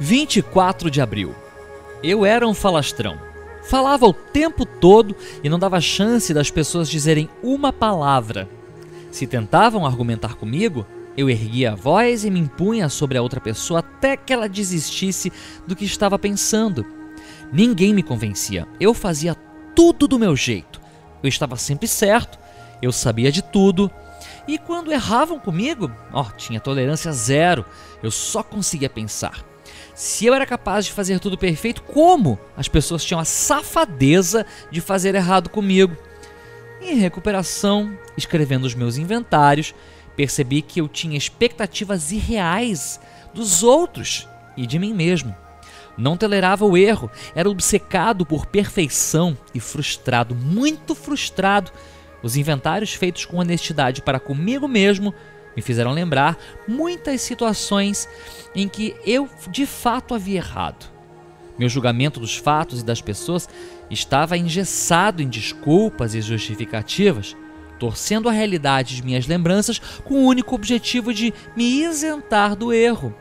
24 0.00 0.90
de 0.90 1.00
abril. 1.00 1.34
Eu 2.02 2.24
era 2.24 2.46
um 2.46 2.54
falastrão. 2.54 3.18
Falava 3.64 4.06
o 4.06 4.12
tempo 4.12 4.64
todo 4.64 5.14
e 5.42 5.48
não 5.48 5.58
dava 5.58 5.80
chance 5.80 6.32
das 6.32 6.50
pessoas 6.50 6.88
dizerem 6.88 7.28
uma 7.42 7.72
palavra. 7.72 8.48
Se 9.10 9.26
tentavam 9.26 9.84
argumentar 9.84 10.34
comigo, 10.36 10.86
eu 11.16 11.28
erguia 11.28 11.72
a 11.72 11.74
voz 11.74 12.24
e 12.24 12.30
me 12.30 12.38
impunha 12.38 12.88
sobre 12.88 13.18
a 13.18 13.22
outra 13.22 13.40
pessoa 13.40 13.80
até 13.80 14.16
que 14.16 14.32
ela 14.32 14.48
desistisse 14.48 15.32
do 15.66 15.74
que 15.74 15.84
estava 15.84 16.18
pensando. 16.18 16.86
Ninguém 17.52 17.92
me 17.92 18.02
convencia, 18.02 18.68
eu 18.78 18.94
fazia 18.94 19.34
tudo 19.74 20.06
do 20.06 20.18
meu 20.18 20.36
jeito. 20.36 20.80
Eu 21.22 21.28
estava 21.28 21.56
sempre 21.56 21.88
certo, 21.88 22.38
eu 22.80 22.92
sabia 22.92 23.32
de 23.32 23.42
tudo. 23.42 23.90
E 24.46 24.58
quando 24.58 24.92
erravam 24.92 25.38
comigo, 25.38 25.90
ó, 26.12 26.24
tinha 26.36 26.60
tolerância 26.60 27.10
zero, 27.12 27.64
eu 28.02 28.10
só 28.10 28.42
conseguia 28.42 28.88
pensar. 28.88 29.44
Se 29.94 30.26
eu 30.26 30.34
era 30.34 30.46
capaz 30.46 30.86
de 30.86 30.92
fazer 30.92 31.20
tudo 31.20 31.36
perfeito, 31.36 31.82
como 31.82 32.38
as 32.56 32.68
pessoas 32.68 33.04
tinham 33.04 33.20
a 33.20 33.24
safadeza 33.24 34.46
de 34.70 34.80
fazer 34.80 35.14
errado 35.14 35.48
comigo? 35.48 35.96
Em 36.80 36.96
recuperação, 36.96 37.98
escrevendo 38.16 38.64
os 38.64 38.74
meus 38.74 38.96
inventários, 38.96 39.74
percebi 40.16 40.62
que 40.62 40.80
eu 40.80 40.88
tinha 40.88 41.18
expectativas 41.18 42.12
irreais 42.12 43.00
dos 43.34 43.62
outros 43.62 44.28
e 44.56 44.66
de 44.66 44.78
mim 44.78 44.94
mesmo. 44.94 45.34
Não 45.96 46.16
tolerava 46.16 46.64
o 46.64 46.76
erro, 46.76 47.10
era 47.34 47.50
obcecado 47.50 48.24
por 48.24 48.46
perfeição 48.46 49.36
e 49.52 49.58
frustrado, 49.58 50.34
muito 50.34 50.94
frustrado. 50.94 51.72
Os 52.22 52.36
inventários 52.36 52.94
feitos 52.94 53.24
com 53.24 53.38
honestidade 53.38 54.02
para 54.02 54.20
comigo 54.20 54.68
mesmo 54.68 55.12
me 55.58 55.62
fizeram 55.62 55.90
lembrar 55.90 56.38
muitas 56.68 57.20
situações 57.20 58.08
em 58.54 58.68
que 58.68 58.94
eu 59.04 59.28
de 59.50 59.66
fato 59.66 60.14
havia 60.14 60.36
errado. 60.36 60.86
Meu 61.58 61.68
julgamento 61.68 62.20
dos 62.20 62.36
fatos 62.36 62.80
e 62.80 62.84
das 62.84 63.02
pessoas 63.02 63.48
estava 63.90 64.38
engessado 64.38 65.20
em 65.20 65.28
desculpas 65.28 66.14
e 66.14 66.20
justificativas, 66.20 67.36
torcendo 67.76 68.28
a 68.28 68.32
realidade 68.32 68.94
de 68.94 69.04
minhas 69.04 69.26
lembranças 69.26 69.80
com 70.04 70.14
o 70.14 70.26
único 70.28 70.54
objetivo 70.54 71.12
de 71.12 71.34
me 71.56 71.82
isentar 71.82 72.54
do 72.54 72.72
erro. 72.72 73.12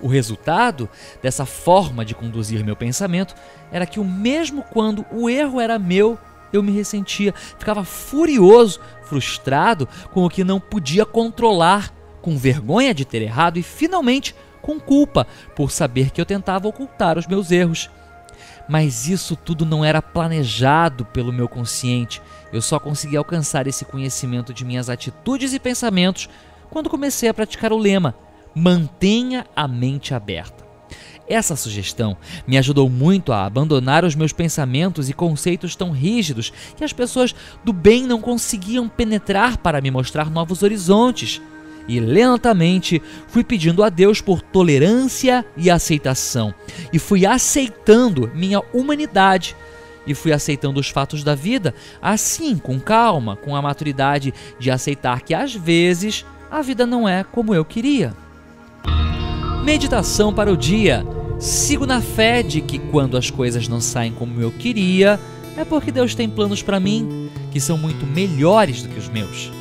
O 0.00 0.06
resultado 0.06 0.88
dessa 1.20 1.44
forma 1.44 2.04
de 2.04 2.14
conduzir 2.14 2.64
meu 2.64 2.76
pensamento 2.76 3.34
era 3.72 3.86
que, 3.86 3.98
o 3.98 4.04
mesmo 4.04 4.62
quando 4.62 5.04
o 5.10 5.28
erro 5.28 5.60
era 5.60 5.80
meu, 5.80 6.16
eu 6.52 6.62
me 6.62 6.72
ressentia, 6.72 7.34
ficava 7.58 7.84
furioso, 7.84 8.80
frustrado 9.02 9.88
com 10.12 10.24
o 10.24 10.30
que 10.30 10.44
não 10.44 10.60
podia 10.60 11.04
controlar, 11.04 11.92
com 12.20 12.36
vergonha 12.36 12.94
de 12.94 13.04
ter 13.04 13.22
errado 13.22 13.58
e 13.58 13.62
finalmente 13.62 14.34
com 14.60 14.78
culpa 14.78 15.26
por 15.56 15.70
saber 15.70 16.10
que 16.10 16.20
eu 16.20 16.26
tentava 16.26 16.68
ocultar 16.68 17.18
os 17.18 17.26
meus 17.26 17.50
erros. 17.50 17.90
Mas 18.68 19.08
isso 19.08 19.34
tudo 19.34 19.66
não 19.66 19.84
era 19.84 20.00
planejado 20.00 21.04
pelo 21.06 21.32
meu 21.32 21.48
consciente. 21.48 22.22
Eu 22.52 22.62
só 22.62 22.78
consegui 22.78 23.16
alcançar 23.16 23.66
esse 23.66 23.84
conhecimento 23.84 24.54
de 24.54 24.64
minhas 24.64 24.88
atitudes 24.88 25.52
e 25.52 25.58
pensamentos 25.58 26.28
quando 26.70 26.88
comecei 26.88 27.28
a 27.28 27.34
praticar 27.34 27.72
o 27.72 27.76
lema: 27.76 28.14
mantenha 28.54 29.44
a 29.54 29.66
mente 29.66 30.14
aberta. 30.14 30.71
Essa 31.28 31.56
sugestão 31.56 32.16
me 32.46 32.58
ajudou 32.58 32.88
muito 32.90 33.32
a 33.32 33.46
abandonar 33.46 34.04
os 34.04 34.14
meus 34.14 34.32
pensamentos 34.32 35.08
e 35.08 35.12
conceitos 35.12 35.76
tão 35.76 35.90
rígidos 35.90 36.52
que 36.76 36.84
as 36.84 36.92
pessoas 36.92 37.34
do 37.64 37.72
bem 37.72 38.06
não 38.06 38.20
conseguiam 38.20 38.88
penetrar 38.88 39.56
para 39.56 39.80
me 39.80 39.90
mostrar 39.90 40.30
novos 40.30 40.62
horizontes. 40.62 41.40
E 41.88 41.98
lentamente 41.98 43.02
fui 43.28 43.42
pedindo 43.42 43.82
a 43.82 43.88
Deus 43.88 44.20
por 44.20 44.40
tolerância 44.40 45.44
e 45.56 45.68
aceitação, 45.68 46.54
e 46.92 46.98
fui 46.98 47.26
aceitando 47.26 48.30
minha 48.34 48.60
humanidade 48.72 49.56
e 50.06 50.14
fui 50.14 50.32
aceitando 50.32 50.80
os 50.80 50.88
fatos 50.88 51.22
da 51.22 51.34
vida, 51.34 51.74
assim, 52.00 52.56
com 52.56 52.78
calma, 52.80 53.36
com 53.36 53.54
a 53.54 53.62
maturidade 53.62 54.34
de 54.58 54.70
aceitar 54.70 55.22
que 55.22 55.34
às 55.34 55.54
vezes 55.54 56.24
a 56.50 56.60
vida 56.62 56.86
não 56.86 57.08
é 57.08 57.24
como 57.24 57.54
eu 57.54 57.64
queria. 57.64 58.14
Meditação 59.62 60.34
para 60.34 60.52
o 60.52 60.56
dia. 60.56 61.06
Sigo 61.38 61.86
na 61.86 62.00
fé 62.00 62.42
de 62.42 62.60
que 62.60 62.80
quando 62.80 63.16
as 63.16 63.30
coisas 63.30 63.68
não 63.68 63.80
saem 63.80 64.12
como 64.12 64.40
eu 64.40 64.50
queria, 64.50 65.20
é 65.56 65.64
porque 65.64 65.92
Deus 65.92 66.16
tem 66.16 66.28
planos 66.28 66.62
para 66.62 66.80
mim 66.80 67.30
que 67.52 67.60
são 67.60 67.78
muito 67.78 68.04
melhores 68.04 68.82
do 68.82 68.88
que 68.88 68.98
os 68.98 69.08
meus. 69.08 69.52